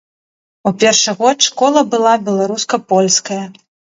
[0.69, 3.41] У першы год школа была беларуска-польская.